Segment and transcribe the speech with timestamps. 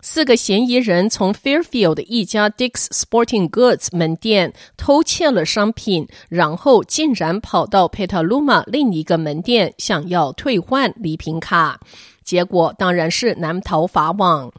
[0.00, 11.80] 四个嫌疑人从 Fairfield 的一家 Dick's Sporting Goods 门店偷窃了商品，然后竟然跑到 Petaluma 另一个门店想要退换礼品卡，
[12.22, 14.52] 结果当然是难逃法网。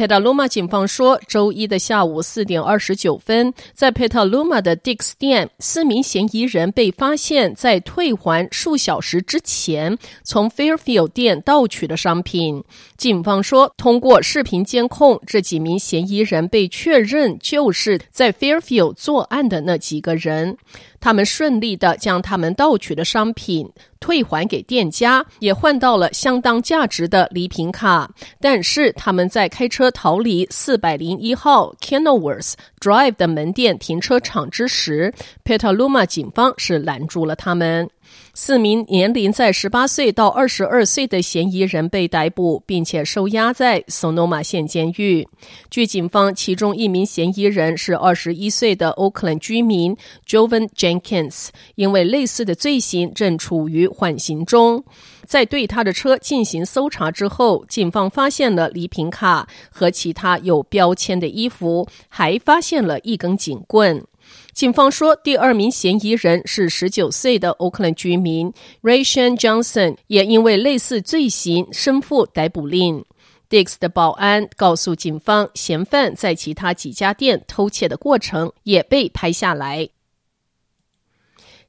[0.00, 12.64] 佩塔鲁玛警方说，周一的下午四点二十九分，在佩塔鲁玛的 Dick's 店，四名嫌疑人被发现，在退还数小时之前，从 Fairfield 店盗取的商品。
[12.96, 20.56] 警方说，通过视频监控，这几名嫌疑人被确认就是在 Fairfield 作案的那几个人。
[21.00, 28.10] 他们顺利的将他们盗取的商品退还给店家，也换到了相当价值的礼品卡。
[28.40, 35.12] 但是他们在开车逃离四百零一号 Kenilworth Drive 的门店停车场之时
[35.44, 37.88] ，Petaluma 警方是拦住了他们。
[38.34, 45.26] 四名年龄在十八岁到二十二岁的嫌疑人被逮捕，并且收押在 Sonoma 县监狱。
[45.68, 54.84] 据警方，其中一名嫌疑人是二十一岁的 Oakland 居民 Jovan Jenkins，因为类似的罪行正处于缓刑中。
[55.26, 64.04] 在对他的车进行搜查之后，警方发现了礼品卡和其他有标签的衣服，还发现了一根警棍。
[64.52, 73.04] 警方说，第二名嫌疑人是十九岁的 Oakland 居民 rayshan Johnson，也因为类似罪行身负逮捕令。
[73.48, 79.88] Dix 的保安告诉警方，嫌犯在其他几家店偷窃的过程也被拍下来。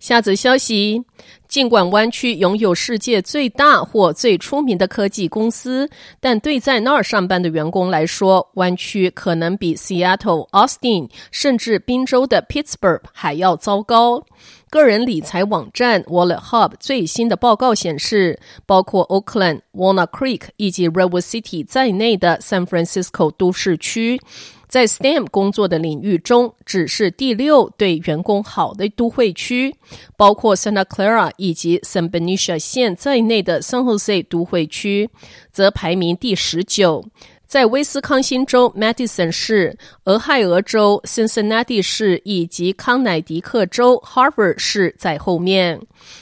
[0.00, 1.04] 下则消息。
[1.46, 5.90] 尽管湾区拥有世界最大或最出名的科技公司，
[6.20, 14.24] 但对在那儿上班的员工来说，湾区可能比 Seattle、Austin 甚至宾州的 Pittsburgh 还要糟糕。
[14.70, 24.20] 个人理财网站 WalletHub 最新的报告显示，包括 Oakland、Walnut Creek 以及 Redwood City 在内的 San Francisco 都市区，
[24.68, 29.74] 在 STEM 工作的领域中，只是第六对员工好的都会区，
[30.16, 35.10] 包括 Santa Clara 以及 San Benicia 县在内的 San Jose 都会区，
[35.50, 37.04] 则排名第十九。
[37.50, 45.80] 在威斯康星州 Madison 市、俄亥俄州 Cincinnati 市以及康乃狄克州 Harvard 市在后面。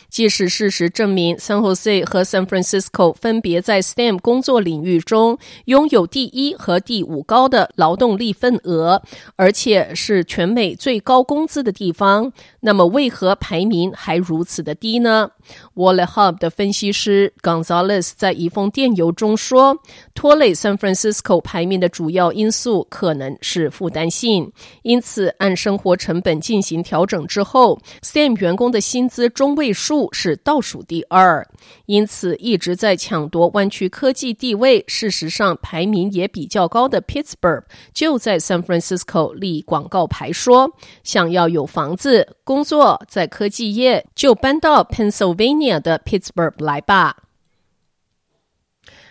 [0.08, 9.02] 即使事实证明，San Jose 和 San Francisco 分别在 STEM 工作领域中拥有第一和第五高的劳动力份额，
[9.36, 15.32] 而且是全美最高工资的地方，那么为何排名还如此的低呢
[15.74, 19.76] ？WalletHub 的分析师 Gonzalez 在一封电邮中说，
[20.14, 30.08] 拖累 San Francisco 排名的主要因素可能是负担性，因此按生活成本进行调整之后，STEM 员工的薪资中位数。
[30.12, 31.46] 是倒数第二，
[31.88, 34.84] 因此一直在抢夺湾区科技地位。
[34.86, 37.62] 事实上，排名也比较高的 Pittsburgh
[37.94, 40.70] 就在 San Francisco 立广告牌说
[41.02, 47.16] ：“想要有房子、工作在科技业，就搬到 Pennsylvania 的 Pittsburgh 来吧。”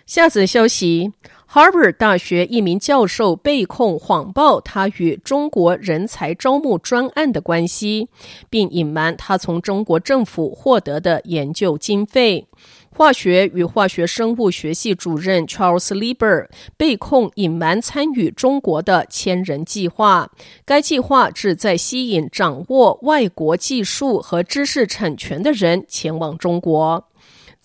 [0.07, 1.11] 下则消息。
[1.49, 8.09] Harvard 大学一名教授被控谎报他与中国人才招募专案的关系，
[8.49, 12.47] 并隐瞒他从中国政府获得的研究经费。
[12.89, 20.31] 化学与化学生物学系主任 Charles Lieber 被控隐瞒参与中国的千人计划，
[20.65, 27.05] 该计划旨在吸引掌握外国技术和知识产权的人前往中国。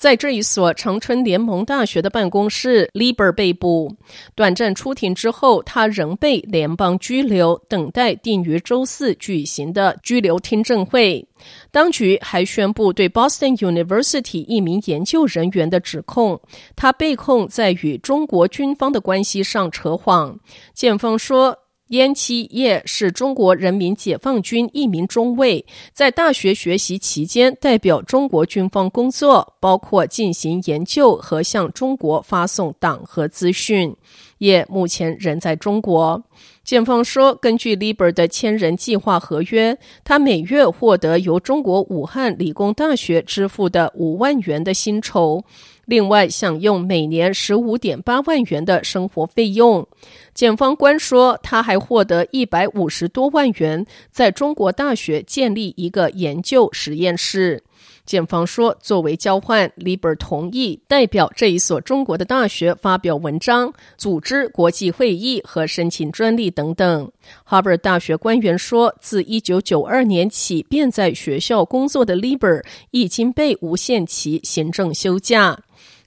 [0.02, 3.94] 在这一所长春联盟大学的办公室，Liber 被捕。
[4.34, 11.24] 短暂出庭之后，他仍被联邦拘留，等待定于周四举行的拘留听证会。
[11.70, 16.40] 当局还宣布对 Boston University 一名研究人员的指控，
[16.74, 20.36] 他被控在与中国军方的关系上扯谎。
[20.74, 21.56] 检方说。
[21.88, 33.94] 燕七叶是中国人民解放军一名中尉，在大学学习期间代表中国军方工作，包括进行研究和向中国发送党和资讯。
[34.42, 36.22] 叶目前仍在中国。
[36.64, 45.44] 检方说，根据 Liber 的千人计划合约，他每月获得由中国武汉理工大学支付的五万元的薪酬，
[45.86, 49.86] 另外享用每年十五点八万元的生活费用。
[50.34, 57.62] 检方官说，他还获得一百五十多万元，在中国大学建立一个研究实验室。
[58.04, 67.10] 检方说，作为交换，Libber 同意代表这一所中国的大学发表文章、组织国际会议和申请专利等等。
[67.44, 75.58] 哈佛大学官员说，自一九九二年起便在学校工作的 Libber 已经被无限期行政休假。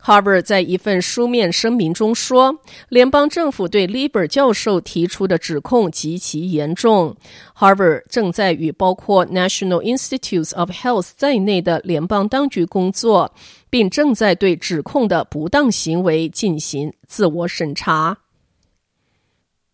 [0.05, 2.59] Harvard 在一份书面声明中说，
[2.89, 7.15] 联邦政府对 Liber 教授提出的指控极其严重。
[7.57, 13.33] Harvard 正在与包括 National Institutes of Health 在内的联邦当局工作，
[13.71, 18.15] 并正在对指控的不当行为进行自我审查。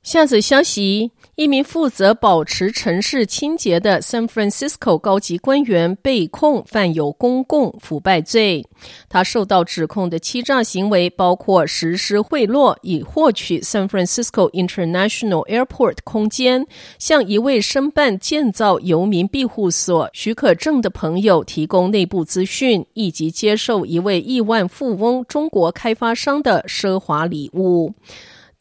[0.03, 8.65] 下则消息：一名负责保持城市清洁的 San Francisco 高级官员被控犯有公共腐败罪。
[9.07, 16.65] 他受到指控的欺诈行为包括实施贿赂，以获取 San Francisco International Airport 空间，
[16.97, 27.93] 向一位申办建造游民庇护所许可证的朋友提供内部资讯，以及接受一位亿万富翁中国开发商的奢华礼物。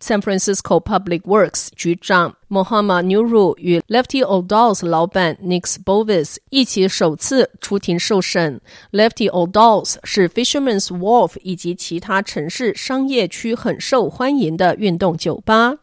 [0.00, 8.60] San Francisco Public Works 局长 Mohammad Nuru 与 Lefty Old Dolls 老板 Nick Bovis 一起首次出庭受审。
[8.92, 15.76] Lefty Old Dolls 是 Fisherman's Wharf 以及其他城市商业区很受欢迎的运动酒吧。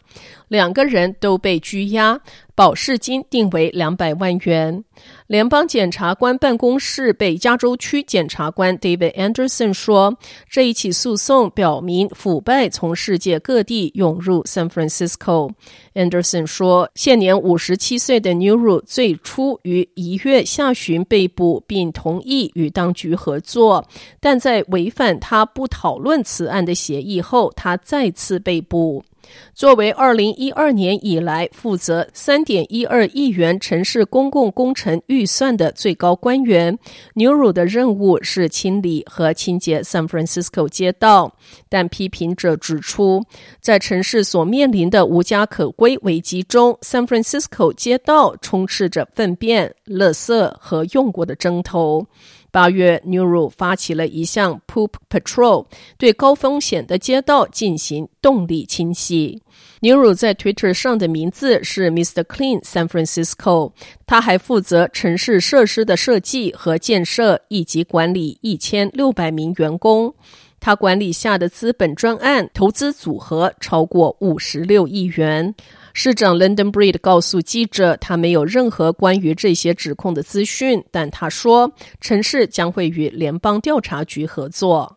[0.47, 2.19] 两个人都被拘押，
[2.55, 4.83] 保释金定为两百万元。
[5.27, 10.17] 联邦检察官办公室北加州区检察官 David Anderson 说
[10.49, 15.51] ：“这一起诉讼表明腐败从世界各地涌入 San Francisco。”
[15.93, 23.85] Anderson 说：“现年五十七岁的 Nuru 最初于一月下旬被捕，并同意与当局合作，
[24.21, 29.03] 但在违反他不讨论此案的协议后，他再次被捕。”
[29.53, 36.77] 作为二零一二年以来负责三点一二亿元城市公共工程预算的最高官员
[37.15, 41.35] ，Nuru 的任务是清理和清洁 San Francisco 街道。
[41.69, 43.23] 但批评者指出，
[43.59, 52.07] 在城市所面临的无家可归危机中，San Francisco 街道充斥着粪便、垃圾和用过的针头。
[52.57, 59.43] 八月，Newru 发起了一项 Poop Patrol，对高风险的街道进行动力清洗。
[59.81, 62.23] Newru 在 Twitter 上的名字是 Mr.
[62.23, 63.73] Clean San Francisco。
[64.07, 70.15] 他还负责城市设施的设计和建设，以及管理一千六百名员工。
[70.59, 75.53] 他管理下的资本专案投资组合超过五十六亿元。
[75.93, 81.71] 市长 London Breed 告诉记者，他没有任何关于这些指控的资讯，但他说，
[82.01, 84.96] 城市将会与联邦调查局合作。